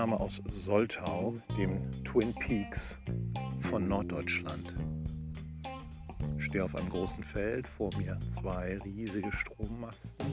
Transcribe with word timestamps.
Aufnahme 0.00 0.20
aus 0.20 0.40
Soltau, 0.64 1.34
dem 1.58 1.78
Twin 2.04 2.32
Peaks 2.36 2.96
von 3.68 3.86
Norddeutschland. 3.86 4.72
Ich 6.38 6.46
stehe 6.46 6.64
auf 6.64 6.74
einem 6.74 6.88
großen 6.88 7.22
Feld, 7.22 7.66
vor 7.66 7.90
mir 7.98 8.18
zwei 8.40 8.78
riesige 8.82 9.30
Strommasten. 9.30 10.26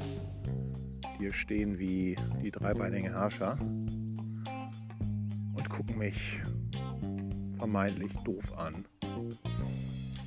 Hier 1.17 1.33
stehen 1.33 1.77
wie 1.77 2.15
die 2.41 2.49
dreibeinigen 2.49 3.11
Herrscher 3.11 3.57
und 3.59 5.69
gucken 5.69 5.97
mich 5.97 6.39
vermeintlich 7.57 8.13
doof 8.23 8.57
an. 8.57 8.85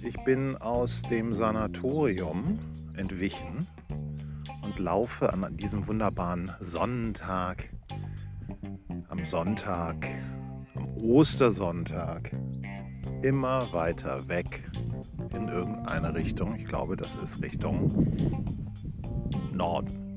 Ich 0.03 0.23
bin 0.25 0.55
aus 0.59 1.01
dem 1.09 1.33
Sanatorium 1.33 2.59
entwichen 2.95 3.67
und 4.61 4.79
laufe 4.79 5.33
an 5.33 5.57
diesem 5.57 5.89
wunderbaren 5.89 6.51
Sonnentag 6.61 7.71
Sonntag, 9.31 10.09
am 10.75 10.97
Ostersonntag, 10.97 12.33
immer 13.23 13.73
weiter 13.73 14.27
weg 14.27 14.69
in 15.33 15.47
irgendeine 15.47 16.13
Richtung. 16.13 16.57
Ich 16.57 16.65
glaube, 16.65 16.97
das 16.97 17.15
ist 17.15 17.41
Richtung 17.41 18.13
Norden. 19.53 20.17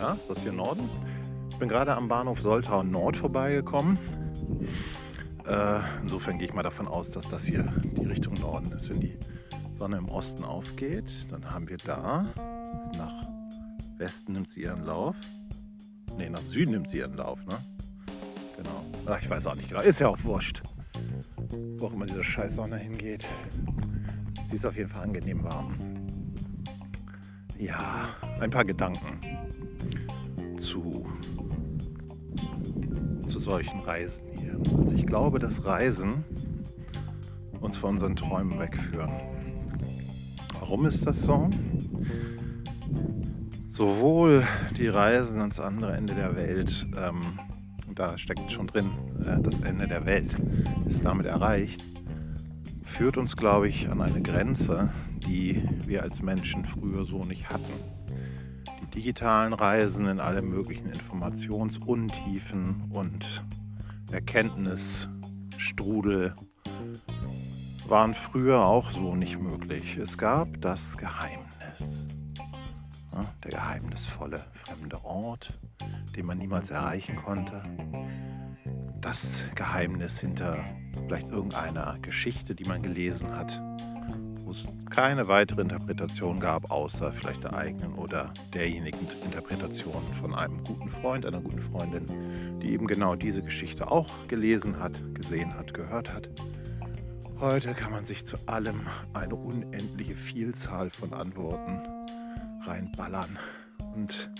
Ja, 0.00 0.12
ist 0.12 0.30
das 0.30 0.38
hier 0.38 0.52
Norden? 0.52 0.88
Ich 1.50 1.56
bin 1.56 1.68
gerade 1.68 1.96
am 1.96 2.06
Bahnhof 2.06 2.40
Soltau 2.40 2.84
Nord 2.84 3.16
vorbeigekommen. 3.16 3.98
Äh, 5.44 5.80
insofern 6.02 6.38
gehe 6.38 6.46
ich 6.46 6.54
mal 6.54 6.62
davon 6.62 6.86
aus, 6.86 7.10
dass 7.10 7.28
das 7.28 7.42
hier 7.42 7.64
die 7.96 8.06
Richtung 8.06 8.34
Norden 8.34 8.70
ist. 8.70 8.88
Wenn 8.88 9.00
die 9.00 9.18
Sonne 9.78 9.96
im 9.96 10.08
Osten 10.10 10.44
aufgeht, 10.44 11.26
dann 11.28 11.50
haben 11.50 11.68
wir 11.68 11.78
da, 11.78 12.26
nach 12.96 13.26
Westen 13.96 14.34
nimmt 14.34 14.52
sie 14.52 14.62
ihren 14.62 14.84
Lauf. 14.84 15.16
Ne, 16.16 16.30
nach 16.30 16.42
Süden 16.42 16.70
nimmt 16.70 16.90
sie 16.90 16.98
ihren 16.98 17.16
Lauf, 17.16 17.44
ne? 17.46 17.58
Genau. 18.56 18.84
Ach, 19.06 19.20
ich 19.20 19.28
weiß 19.28 19.46
auch 19.46 19.54
nicht 19.54 19.68
genau. 19.68 19.80
Ist 19.82 20.00
ja 20.00 20.08
auch 20.08 20.22
wurscht. 20.24 20.62
Wo 21.78 21.86
auch 21.86 21.92
immer 21.92 22.06
diese 22.06 22.24
Scheißsonne 22.24 22.76
hingeht. 22.76 23.26
Sie 24.48 24.56
ist 24.56 24.64
auf 24.64 24.76
jeden 24.76 24.90
Fall 24.90 25.02
angenehm 25.02 25.42
warm. 25.44 25.74
Ja, 27.58 28.08
ein 28.40 28.50
paar 28.50 28.64
Gedanken 28.64 29.18
zu, 30.60 31.06
zu 33.30 33.40
solchen 33.40 33.80
Reisen 33.80 34.22
hier. 34.38 34.56
Also 34.78 34.92
ich 34.92 35.06
glaube, 35.06 35.38
dass 35.38 35.64
Reisen 35.64 36.24
uns 37.60 37.76
von 37.76 37.94
unseren 37.94 38.16
Träumen 38.16 38.58
wegführen. 38.58 39.12
Warum 40.60 40.86
ist 40.86 41.06
das 41.06 41.20
so? 41.22 41.48
Sowohl 43.72 44.46
die 44.76 44.88
Reisen 44.88 45.40
ans 45.40 45.60
andere 45.60 45.96
Ende 45.96 46.14
der 46.14 46.36
Welt 46.36 46.86
ähm, 46.96 47.20
da 47.96 48.16
steckt 48.18 48.52
schon 48.52 48.68
drin, 48.68 48.90
äh, 49.20 49.40
das 49.40 49.60
Ende 49.62 49.88
der 49.88 50.04
Welt 50.06 50.36
ist 50.88 51.04
damit 51.04 51.26
erreicht, 51.26 51.84
führt 52.84 53.16
uns, 53.16 53.36
glaube 53.36 53.68
ich, 53.68 53.88
an 53.88 54.00
eine 54.00 54.22
Grenze, 54.22 54.90
die 55.26 55.60
wir 55.86 56.02
als 56.02 56.22
Menschen 56.22 56.64
früher 56.64 57.04
so 57.04 57.24
nicht 57.24 57.48
hatten. 57.48 57.72
Die 58.80 58.86
digitalen 59.00 59.52
Reisen 59.52 60.06
in 60.06 60.20
alle 60.20 60.42
möglichen 60.42 60.86
Informationsuntiefen 60.86 62.84
und 62.90 63.26
Erkenntnisstrudel 64.12 66.34
waren 67.88 68.14
früher 68.14 68.64
auch 68.64 68.92
so 68.92 69.14
nicht 69.14 69.40
möglich. 69.40 69.96
Es 69.96 70.16
gab 70.16 70.60
das 70.60 70.96
Geheimnis. 70.96 72.06
Der 73.44 73.50
geheimnisvolle 73.50 74.38
fremde 74.52 75.02
Ort, 75.04 75.48
den 76.16 76.26
man 76.26 76.38
niemals 76.38 76.70
erreichen 76.70 77.16
konnte. 77.16 77.62
Das 79.00 79.20
Geheimnis 79.54 80.18
hinter 80.18 80.64
vielleicht 81.06 81.28
irgendeiner 81.28 81.98
Geschichte, 82.02 82.54
die 82.54 82.64
man 82.64 82.82
gelesen 82.82 83.30
hat, 83.34 83.60
wo 84.44 84.52
es 84.52 84.64
keine 84.90 85.28
weitere 85.28 85.62
Interpretation 85.62 86.40
gab, 86.40 86.70
außer 86.70 87.12
vielleicht 87.12 87.44
der 87.44 87.54
eigenen 87.54 87.94
oder 87.94 88.32
derjenigen 88.52 89.06
Interpretation 89.24 90.02
von 90.20 90.34
einem 90.34 90.62
guten 90.64 90.88
Freund, 90.88 91.26
einer 91.26 91.40
guten 91.40 91.62
Freundin, 91.62 92.60
die 92.60 92.72
eben 92.72 92.86
genau 92.86 93.14
diese 93.14 93.42
Geschichte 93.42 93.90
auch 93.90 94.06
gelesen 94.28 94.78
hat, 94.78 94.92
gesehen 95.14 95.54
hat, 95.54 95.72
gehört 95.74 96.12
hat. 96.12 96.28
Heute 97.38 97.74
kann 97.74 97.92
man 97.92 98.06
sich 98.06 98.24
zu 98.24 98.36
allem 98.46 98.86
eine 99.12 99.34
unendliche 99.34 100.14
Vielzahl 100.14 100.90
von 100.90 101.12
Antworten 101.12 101.82
reinballern. 102.66 103.38
Und 103.94 104.30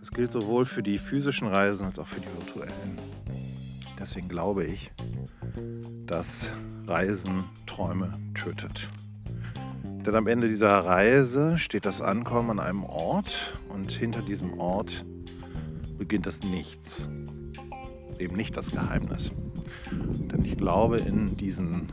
das 0.00 0.10
gilt 0.10 0.32
sowohl 0.32 0.66
für 0.66 0.82
die 0.82 0.98
physischen 0.98 1.48
Reisen 1.48 1.84
als 1.84 1.98
auch 1.98 2.06
für 2.06 2.20
die 2.20 2.26
virtuellen. 2.26 2.98
Deswegen 3.98 4.28
glaube 4.28 4.64
ich, 4.64 4.90
dass 6.06 6.50
Reisen 6.86 7.44
Träume 7.66 8.12
tötet. 8.34 8.88
Denn 9.84 10.14
am 10.14 10.28
Ende 10.28 10.48
dieser 10.48 10.68
Reise 10.68 11.58
steht 11.58 11.86
das 11.86 12.00
Ankommen 12.00 12.50
an 12.50 12.60
einem 12.60 12.84
Ort 12.84 13.58
und 13.68 13.90
hinter 13.90 14.22
diesem 14.22 14.58
Ort 14.60 15.04
beginnt 15.98 16.26
das 16.26 16.40
Nichts. 16.42 16.88
Eben 18.18 18.36
nicht 18.36 18.56
das 18.56 18.70
Geheimnis. 18.70 19.32
Denn 19.90 20.44
ich 20.44 20.56
glaube, 20.56 20.98
in 20.98 21.36
diesen 21.36 21.88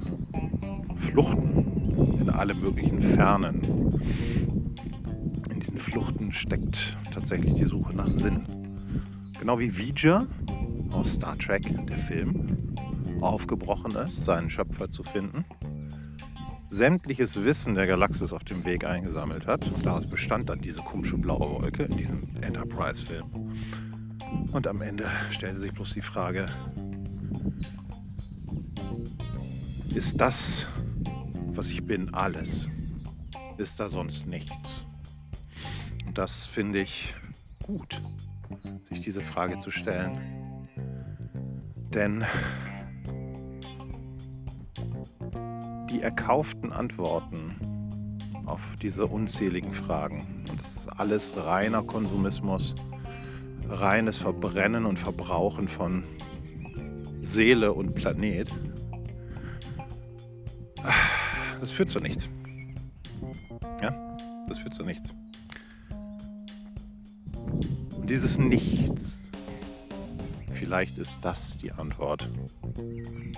Fluchten, 1.10 2.20
in 2.22 2.30
alle 2.30 2.54
möglichen 2.54 3.02
Fernen, 3.02 3.62
diesen 5.74 5.80
Fluchten 5.80 6.32
steckt 6.32 6.96
tatsächlich 7.14 7.56
die 7.56 7.66
Suche 7.66 7.96
nach 7.96 8.10
Sinn. 8.20 8.44
Genau 9.40 9.58
wie 9.60 9.76
Vija 9.76 10.28
aus 10.92 11.14
Star 11.14 11.38
Trek, 11.38 11.64
der 11.88 11.98
Film, 12.06 12.76
aufgebrochen 13.22 13.96
ist, 13.96 14.24
seinen 14.26 14.50
Schöpfer 14.50 14.92
zu 14.92 15.04
finden, 15.04 15.46
sämtliches 16.70 17.44
Wissen 17.44 17.74
der 17.76 17.88
Galaxis 17.88 18.34
auf 18.34 18.44
dem 18.44 18.64
Weg 18.66 18.86
eingesammelt 18.86 19.48
hat. 19.48 19.66
Und 19.66 19.86
daraus 19.86 20.06
bestand 20.06 20.50
dann 20.50 20.62
diese 20.62 20.82
komische 20.82 21.18
blaue 21.18 21.62
Wolke 21.62 21.84
in 21.84 21.98
diesem 21.98 22.24
Enterprise-Film. 22.42 23.26
Und 24.52 24.68
am 24.68 24.82
Ende 24.82 25.10
stellte 25.32 25.60
sich 25.60 25.74
bloß 25.74 25.94
die 25.94 26.02
Frage, 26.02 26.46
ist 29.96 30.20
das, 30.20 30.66
was 31.54 31.70
ich 31.70 31.84
bin, 31.84 32.14
alles? 32.14 32.68
Ist 33.58 33.80
da 33.80 33.90
sonst 33.90 34.28
nichts? 34.28 34.86
Das 36.14 36.46
finde 36.46 36.82
ich 36.82 37.16
gut, 37.64 38.02
sich 38.90 39.02
diese 39.02 39.22
Frage 39.22 39.60
zu 39.62 39.72
stellen. 39.72 40.68
Denn 41.94 42.26
die 45.90 46.02
erkauften 46.02 46.72
Antworten 46.72 47.56
auf 48.46 48.62
diese 48.82 49.06
unzähligen 49.06 49.74
Fragen, 49.74 50.46
und 50.50 50.60
das 50.60 50.74
ist 50.76 50.88
alles 51.00 51.32
reiner 51.36 51.84
Konsumismus, 51.84 52.74
reines 53.70 54.18
Verbrennen 54.18 54.86
und 54.86 55.00
Verbrauchen 55.00 55.68
von 55.68 56.04
Seele 57.22 57.74
und 57.74 57.96
Planet, 57.96 58.54
das 61.60 61.72
führt 61.72 61.90
zu 61.90 62.00
nichts. 62.00 62.28
Ja, 63.82 64.18
das 64.50 64.58
führt 64.60 64.74
zu 64.74 64.84
nichts. 64.84 65.14
Und 67.96 68.10
dieses 68.10 68.38
Nichts, 68.38 69.02
vielleicht 70.54 70.98
ist 70.98 71.12
das 71.22 71.40
die 71.62 71.72
Antwort. 71.72 72.30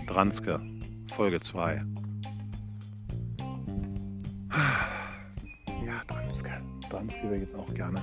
Dranske, 0.07 0.59
Folge 1.15 1.39
2. 1.39 1.83
Ja, 5.85 6.01
Dranske. 6.07 6.61
Dranske 6.89 7.23
wäre 7.23 7.37
jetzt 7.37 7.55
auch 7.55 7.73
gerne. 7.73 8.01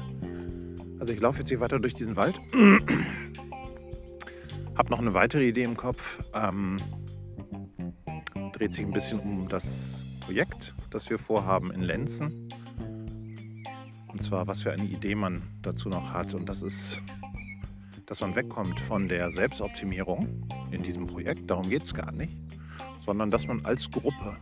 Also 1.01 1.13
ich 1.13 1.21
laufe 1.21 1.41
jetzt 1.41 1.49
hier 1.49 1.61
weiter 1.61 1.81
durch 1.81 1.95
diesen 1.95 2.17
Wald. 2.17 2.37
Hab 4.77 4.89
noch 4.89 5.01
eine 5.01 5.15
weitere 5.15 5.49
Idee 5.49 5.65
im 5.65 5.77
Kopf. 5.77 6.01
Ähm, 6.35 6.77
dreht 8.53 8.73
sich 8.73 8.85
ein 8.85 8.93
bisschen 8.93 9.19
um 9.19 9.49
das 9.49 9.89
Projekt, 10.21 10.73
das 10.91 11.11
wir 11.11 11.19
vorhaben 11.19 11.73
in 11.73 11.83
Lenzen. 11.83 12.42
Zwar, 14.23 14.47
was 14.47 14.63
für 14.63 14.73
eine 14.73 14.85
Idee 14.85 15.15
man 15.15 15.43
dazu 15.63 15.89
noch 15.89 16.13
hat. 16.13 16.35
Und 16.35 16.49
das 16.49 16.63
ist, 16.63 16.99
dass 18.07 18.21
man 18.21 18.35
wegkommt 18.35 18.79
von 18.81 19.09
der 19.09 19.31
Selbstoptimierung 19.33 20.29
in 20.71 20.83
diesem 20.83 21.07
Projekt. 21.07 21.51
Darum 21.51 21.69
geht 21.69 21.83
es 21.83 21.95
gar 21.95 22.13
nicht. 22.13 22.33
Sondern 23.05 23.31
dass 23.31 23.47
man 23.47 23.65
als 23.65 23.91
Gruppe 23.91 24.37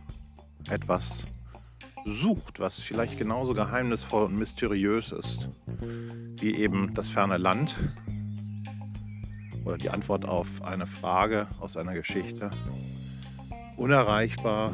etwas 0.69 1.23
sucht, 2.05 2.59
was 2.59 2.79
vielleicht 2.79 3.17
genauso 3.17 3.53
geheimnisvoll 3.53 4.25
und 4.25 4.37
mysteriös 4.37 5.11
ist, 5.11 5.49
wie 6.39 6.55
eben 6.55 6.93
das 6.93 7.07
ferne 7.07 7.37
Land 7.37 7.75
oder 9.65 9.77
die 9.77 9.89
Antwort 9.89 10.25
auf 10.25 10.47
eine 10.63 10.87
Frage 10.87 11.47
aus 11.59 11.77
einer 11.77 11.93
Geschichte. 11.93 12.51
Unerreichbar, 13.77 14.73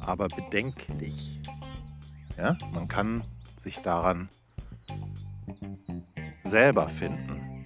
aber 0.00 0.28
bedenklich. 0.28 1.40
Ja, 2.36 2.56
man 2.72 2.86
kann 2.86 3.22
sich 3.66 3.78
daran 3.82 4.28
selber 6.44 6.88
finden. 6.88 7.64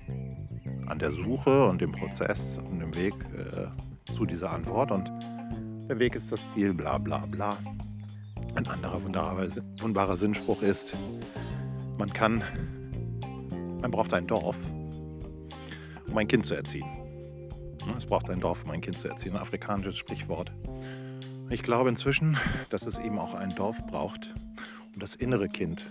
an 0.87 0.99
der 0.99 1.13
Suche 1.13 1.67
und 1.67 1.81
dem 1.81 1.93
Prozess 1.93 2.41
und 2.59 2.81
dem 2.81 2.93
Weg 2.97 3.15
äh, 3.37 4.15
zu 4.15 4.25
dieser 4.25 4.51
Antwort. 4.51 4.91
Und 4.91 5.09
der 5.89 5.99
Weg 5.99 6.17
ist 6.17 6.33
das 6.33 6.41
Ziel, 6.53 6.73
bla 6.73 6.97
bla 6.97 7.19
bla. 7.27 7.57
Ein 8.55 8.67
anderer 8.67 9.01
wunderbarer 9.05 10.17
Sinnspruch 10.17 10.63
ist, 10.63 10.93
man 11.99 12.11
kann, 12.13 12.43
man 13.83 13.91
braucht 13.91 14.15
ein 14.15 14.27
Dorf, 14.27 14.57
um 16.09 16.17
ein 16.17 16.27
Kind 16.27 16.47
zu 16.47 16.55
erziehen. 16.55 16.89
Es 17.97 18.07
braucht 18.07 18.31
ein 18.31 18.41
Dorf, 18.41 18.65
um 18.65 18.71
ein 18.71 18.81
Kind 18.81 18.99
zu 18.99 19.09
erziehen. 19.09 19.37
Ein 19.37 19.43
afrikanisches 19.43 19.99
Sprichwort. 19.99 20.51
Ich 21.51 21.63
glaube 21.63 21.91
inzwischen, 21.91 22.39
dass 22.71 22.87
es 22.87 22.99
eben 22.99 23.19
auch 23.19 23.35
ein 23.35 23.55
Dorf 23.55 23.77
braucht, 23.87 24.33
um 24.95 25.01
das 25.01 25.15
innere 25.15 25.49
Kind 25.49 25.91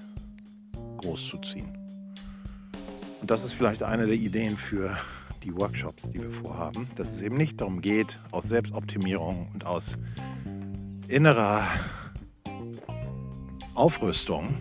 großzuziehen. 0.97 1.77
Und 3.21 3.31
das 3.31 3.43
ist 3.43 3.53
vielleicht 3.53 3.83
eine 3.83 4.05
der 4.05 4.15
Ideen 4.15 4.57
für 4.57 4.97
die 5.43 5.55
Workshops, 5.55 6.09
die 6.11 6.21
wir 6.21 6.31
vorhaben, 6.31 6.89
dass 6.95 7.09
es 7.09 7.21
eben 7.21 7.37
nicht 7.37 7.59
darum 7.61 7.81
geht, 7.81 8.17
aus 8.31 8.45
Selbstoptimierung 8.45 9.49
und 9.53 9.65
aus 9.65 9.97
innerer 11.07 11.67
Aufrüstung 13.73 14.57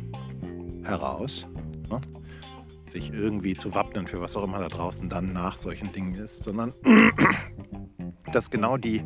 heraus, 0.84 1.44
ne, 1.90 2.00
sich 2.86 3.10
irgendwie 3.12 3.54
zu 3.54 3.74
wappnen 3.74 4.06
für 4.06 4.20
was 4.20 4.36
auch 4.36 4.44
immer 4.44 4.60
da 4.60 4.68
draußen 4.68 5.08
dann 5.08 5.32
nach 5.32 5.58
solchen 5.58 5.92
Dingen 5.92 6.14
ist, 6.14 6.44
sondern 6.44 6.72
dass 8.32 8.50
genau 8.50 8.76
die 8.76 9.02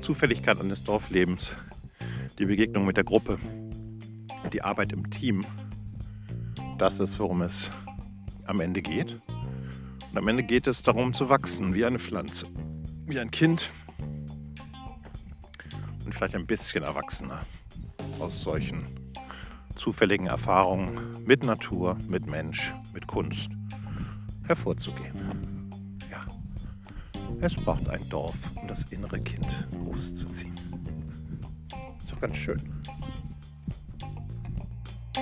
Zufälligkeit 0.00 0.60
eines 0.60 0.84
Dorflebens, 0.84 1.52
die 2.38 2.46
Begegnung 2.46 2.84
mit 2.84 2.96
der 2.96 3.04
Gruppe, 3.04 3.38
die 4.50 4.62
Arbeit 4.62 4.92
im 4.92 5.10
Team, 5.10 5.42
das 6.78 7.00
ist, 7.00 7.18
worum 7.18 7.42
es 7.42 7.70
am 8.46 8.60
Ende 8.60 8.82
geht. 8.82 9.20
Und 10.10 10.18
am 10.18 10.28
Ende 10.28 10.42
geht 10.42 10.66
es 10.66 10.82
darum 10.82 11.14
zu 11.14 11.28
wachsen, 11.28 11.74
wie 11.74 11.84
eine 11.84 11.98
Pflanze, 11.98 12.46
wie 13.06 13.18
ein 13.18 13.30
Kind 13.30 13.70
und 16.04 16.14
vielleicht 16.14 16.34
ein 16.34 16.46
bisschen 16.46 16.84
erwachsener 16.84 17.40
aus 18.18 18.42
solchen 18.42 18.84
zufälligen 19.76 20.26
Erfahrungen 20.26 21.24
mit 21.24 21.44
Natur, 21.44 21.96
mit 22.08 22.26
Mensch, 22.26 22.72
mit 22.92 23.06
Kunst 23.06 23.50
hervorzugehen. 24.46 25.70
Ja, 26.10 26.24
es 27.40 27.54
braucht 27.54 27.88
ein 27.88 28.08
Dorf, 28.08 28.36
um 28.60 28.68
das 28.68 28.82
innere 28.92 29.20
Kind 29.20 29.46
großzuziehen. 29.84 30.54
Ist 31.98 32.12
doch 32.12 32.20
ganz 32.20 32.36
schön. 32.36 32.60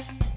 Bye. 0.08 0.29